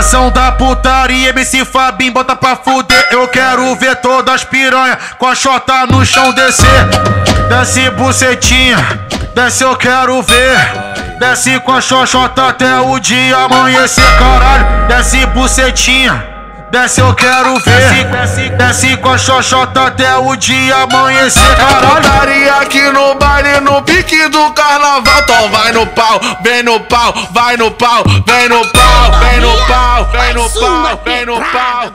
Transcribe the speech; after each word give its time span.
geração 0.00 0.30
da 0.30 0.50
putaria, 0.52 1.28
MC 1.28 1.62
Fabim 1.62 2.10
bota 2.10 2.34
pra 2.34 2.56
fuder. 2.56 3.08
Eu 3.10 3.28
quero 3.28 3.74
ver 3.76 3.96
todas 3.96 4.36
as 4.36 4.44
piranha 4.44 4.98
com 5.18 5.26
a 5.26 5.34
chota 5.34 5.86
no 5.86 6.06
chão 6.06 6.32
descer. 6.32 6.86
Desce 7.50 7.90
bucetinha, 7.90 8.78
desce 9.34 9.62
eu 9.62 9.76
quero 9.76 10.22
ver. 10.22 10.56
Desce 11.18 11.60
com 11.60 11.72
a 11.72 11.82
xoxota 11.82 12.48
até 12.48 12.80
o 12.80 12.98
dia 12.98 13.36
amanhecer, 13.36 14.02
caralho. 14.18 14.88
Desce 14.88 15.26
bucetinha. 15.26 16.30
Desce 16.70 17.00
eu 17.00 17.12
quero 17.14 17.58
ver, 17.58 18.04
desce, 18.04 18.48
desce 18.50 18.96
com 18.98 19.10
a 19.10 19.18
xoxota 19.18 19.88
até 19.88 20.16
o 20.16 20.36
dia 20.36 20.76
amanhecer, 20.76 21.42
caralho. 21.56 21.96
Putaria 21.96 22.54
aqui 22.54 22.80
no 22.92 23.16
baile, 23.16 23.58
no 23.58 23.82
pique 23.82 24.28
do 24.28 24.52
carnaval. 24.52 25.20
Então 25.20 25.50
vai 25.50 25.72
no 25.72 25.84
pau, 25.88 26.20
vem 26.44 26.62
no 26.62 26.78
pau, 26.78 27.12
vai 27.32 27.56
no 27.56 27.72
pau, 27.72 28.04
vem 28.24 28.48
no 28.48 28.64
pau, 28.68 29.12
vem 29.18 29.40
no 29.40 29.50
pau, 29.50 29.59
vem 30.30 30.34
no 30.34 30.50
pau, 30.50 31.00
vem 31.04 31.26
no 31.26 31.40
pau. 31.40 31.92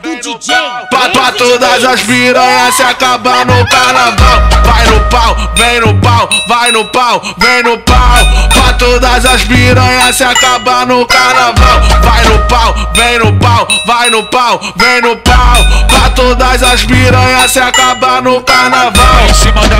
Pra, 0.89 1.09
pra 1.09 1.31
todas 1.31 1.84
as 1.85 2.02
piranhas 2.02 2.75
se 2.75 2.84
acabar 2.84 3.45
no 3.45 3.66
carnaval. 3.67 4.41
Vai 4.66 4.85
no 4.88 4.99
pau, 5.09 5.35
vem 5.55 5.80
no 5.80 6.02
pau, 6.02 6.30
vai 6.48 6.71
no 6.71 6.85
pau, 6.85 7.21
vem 7.38 7.63
no 7.63 7.77
pau. 7.80 8.17
Pra 8.53 8.73
todas 8.73 9.25
as 9.25 9.44
piranhas 9.44 10.16
se 10.16 10.23
acabar 10.23 10.85
no 10.85 11.05
carnaval. 11.05 11.81
Vai 12.03 12.25
no 12.25 12.39
pau, 12.48 12.75
vem 12.94 13.20
no 13.20 13.34
pau, 13.39 13.67
vai 13.85 14.09
no 14.09 14.23
pau, 14.23 14.59
vem 14.75 15.02
no 15.02 15.16
pau. 15.17 15.55
Pra 15.88 16.09
todas 16.09 16.63
as 16.63 16.83
piranhas 16.83 17.52
se 17.52 17.59
acabar 17.59 18.22
no 18.22 18.41
carnaval. 18.41 19.05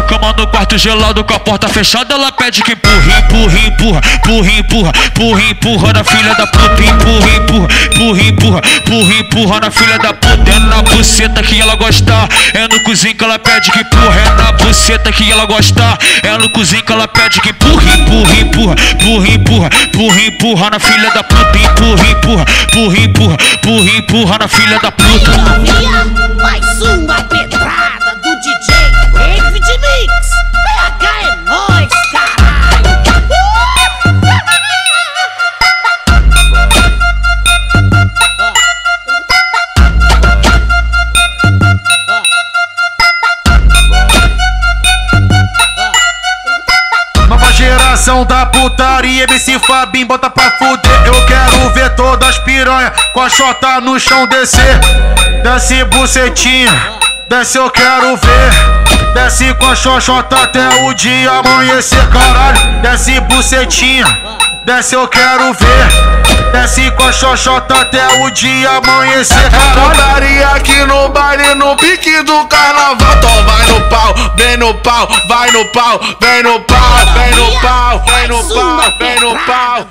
Cama 0.07 0.33
no 0.37 0.45
quarto 0.47 0.77
gelado 0.77 1.23
com 1.23 1.33
a 1.33 1.39
porta 1.39 1.67
fechada 1.67 2.13
Ela 2.13 2.31
pede 2.31 2.61
que 2.61 2.73
empurre, 2.73 3.11
empurre, 3.19 3.67
empurra 3.67 4.01
Empurra, 4.15 4.51
empurra, 4.51 4.91
empurra, 5.05 5.41
empurra 5.43 5.93
na 5.93 6.03
filha 6.03 6.35
da 6.35 6.45
puta 6.47 6.83
Empurra, 6.83 7.35
empurra, 7.35 7.67
empurra, 7.85 8.21
empurra 8.21 8.62
Empurra, 8.75 9.13
empurra 9.20 9.59
na 9.62 9.71
filha 9.71 9.97
da 9.97 10.13
puta. 10.13 10.51
É 10.51 10.59
na 10.59 10.81
buceta 10.84 11.41
que 11.41 11.59
ela 11.59 11.75
gosta 11.75 12.29
É 12.53 12.67
no 12.67 12.84
cozinho 12.84 13.15
que 13.15 13.23
ela 13.23 13.39
pede 13.39 13.71
que 13.71 13.79
empurra 13.79 14.20
É 14.20 14.35
na 14.35 14.51
buceta 14.51 15.12
que 15.12 15.31
ela 15.31 15.45
gosta 15.45 15.97
É 16.23 16.37
no 16.37 16.49
cozinho 16.49 16.84
que 16.84 16.91
ela 16.91 17.07
pede 17.07 17.41
que 17.41 17.49
empurra 17.49 17.84
Empurra, 17.95 18.35
empurra, 18.40 18.75
empurra, 18.91 19.29
empurra 19.29 19.69
Empurra, 19.85 20.21
empurra 20.21 20.69
na 20.69 20.79
filha 20.79 21.09
da 21.12 21.23
puta 21.23 21.57
Empurra, 21.57 22.09
empurra, 22.09 22.45
empurra, 22.71 22.97
empurra 22.99 23.37
Empurra, 23.55 23.97
empurra 23.97 24.37
na 24.40 24.47
filha 24.47 24.79
da 24.79 24.91
puta 24.91 25.65
da 48.05 48.45
putaria, 48.45 49.23
MC 49.23 49.57
Fabim 49.57 50.05
bota 50.05 50.29
pra 50.29 50.51
fuder. 50.59 51.07
Eu 51.07 51.25
quero 51.25 51.73
ver 51.73 51.89
todas 51.95 52.29
as 52.29 52.37
piranha 52.37 52.93
com 53.12 53.21
a 53.21 53.29
chota 53.29 53.81
no 53.81 53.99
chão 53.99 54.27
descer. 54.27 54.79
Desce 55.41 55.84
bucetinha, 55.85 56.71
desce 57.27 57.57
eu 57.57 57.67
quero 57.71 58.15
ver. 58.15 59.13
Desce 59.15 59.51
com 59.55 59.65
a 59.65 59.75
xoxota 59.75 60.43
até 60.43 60.84
o 60.84 60.93
dia 60.93 61.31
amanhecer, 61.31 62.07
caralho. 62.09 62.81
Desce 62.84 63.20
bucetinha, 63.21 64.06
desce 64.63 64.94
eu 64.94 65.07
quero 65.07 65.51
ver. 65.53 66.51
Desce 66.51 66.91
com 66.91 67.06
a 67.06 67.12
xoxota 67.12 67.73
até 67.73 68.07
o 68.22 68.29
dia 68.29 68.69
amanhecer, 68.69 69.50
caralho. 69.50 69.90
Putaria 69.90 70.47
aqui 70.50 70.75
no 70.85 71.09
baile, 71.09 71.56
no 71.56 71.75
pique 71.78 72.22
do 72.22 72.46
carnaval. 72.46 73.25
Vem 74.36 74.58
no 74.58 74.74
pau, 74.75 75.08
vai 75.28 75.52
no 75.52 75.66
pau, 75.66 76.00
vem 76.19 76.44
no 76.44 76.59
pau, 76.62 76.80
vem 77.13 77.36
no 77.36 77.59
pau, 77.62 78.03
vem 78.06 78.28
no 78.28 78.44
pau, 78.44 78.94
vem 79.00 79.19
no 79.19 79.36
pau. 79.46 79.86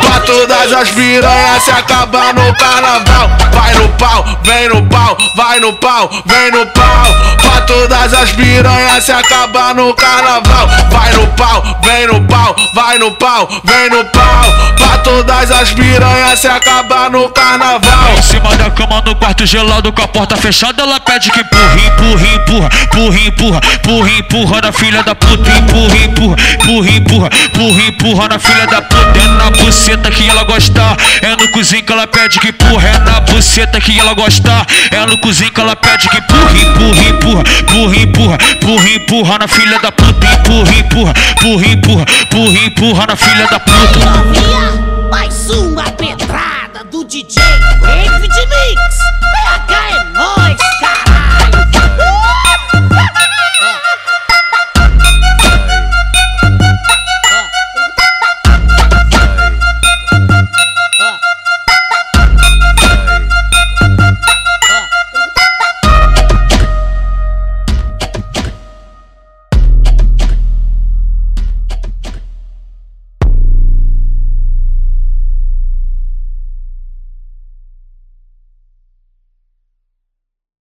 Pra 0.00 0.20
todas 0.20 0.72
as 0.72 0.90
piranhas 0.90 1.62
se 1.62 1.70
acabar 1.70 2.34
no 2.34 2.54
carnaval. 2.54 3.30
Vai 3.52 3.74
no 3.74 3.88
pau, 3.90 4.24
vem 4.42 4.68
no 4.68 4.82
pau, 4.88 5.16
vai 5.36 5.60
no 5.60 5.72
pau, 5.74 6.10
vem 6.26 6.50
no 6.50 6.66
pau. 6.66 7.33
Todas 7.66 8.12
as 8.12 8.32
piranhas 8.32 9.04
se 9.04 9.12
acabar 9.12 9.74
no 9.74 9.94
carnaval. 9.94 10.68
Vai 10.90 11.12
no 11.12 11.26
pau, 11.28 11.62
vem 11.82 12.06
no 12.06 12.20
pau, 12.26 12.54
vai 12.74 12.98
no 12.98 13.12
pau, 13.12 13.48
vem 13.64 13.90
no 13.90 14.04
pau. 14.06 14.74
Pra 14.76 14.98
todas 14.98 15.50
as 15.50 15.72
piranhas 15.72 16.38
se 16.40 16.48
acabar 16.48 17.10
no 17.10 17.28
carnaval. 17.30 18.14
Em 18.16 18.22
cima 18.22 18.54
da 18.56 18.70
cama 18.70 19.02
no 19.04 19.14
quarto 19.14 19.46
gelado 19.46 19.92
com 19.92 20.02
a 20.02 20.08
porta 20.08 20.36
fechada 20.36 20.82
Ela 20.82 21.00
pede 21.00 21.30
que 21.30 21.40
empurre, 21.40 21.86
empurre, 21.86 22.34
empurra 22.34 22.68
Empurra, 22.82 23.18
empurra, 23.18 23.60
empurra, 23.74 24.10
empurra 24.10 24.60
na 24.62 24.72
filha 24.72 25.02
da 25.02 25.14
puta 25.14 25.50
Empurra, 25.50 25.96
empurra, 25.96 26.36
empurra, 26.54 26.90
empurra 26.90 27.30
Empurra, 27.44 27.82
empurra 27.82 28.28
na 28.28 28.38
filha 28.38 28.66
da 28.66 28.82
puta 28.82 29.18
É 29.18 29.28
na 29.28 29.50
buceta 29.50 30.10
que 30.10 30.28
ela 30.28 30.44
gosta 30.44 30.96
É 31.22 31.30
no 31.36 31.50
cozinho 31.52 31.84
que 31.84 31.92
ela 31.92 32.06
pede 32.06 32.38
que 32.38 32.48
empurra 32.48 32.88
É 32.88 32.98
na 32.98 33.13
buceta 33.44 33.78
que 33.78 33.98
ela 33.98 34.14
gosta 34.14 34.66
É 34.90 35.04
no 35.06 35.18
cozinho 35.18 35.52
que 35.52 35.60
ela 35.60 35.76
pede 35.76 36.08
que 36.08 36.16
empurra 36.16 36.58
Empurra, 36.58 37.02
empurra, 37.04 37.42
empurra, 37.60 37.96
empurra 37.96 38.38
Empurra, 38.50 38.88
empurra 38.88 39.38
na 39.38 39.48
filha 39.48 39.78
da 39.78 39.92
puta 39.92 40.26
Empurra, 40.26 40.74
empurra, 40.74 41.12
empurra, 41.30 41.66
empurra 41.66 42.04
Empurra, 42.22 42.66
empurra 42.66 43.06
na 43.06 43.16
filha 43.16 43.46
da 43.46 43.60
puta 43.60 44.94
mais 45.10 45.48
uma 45.50 45.84
pedrada 45.92 46.82
do 46.90 47.04
DJ 47.04 47.40
David 47.80 48.34
Mix. 48.48 49.23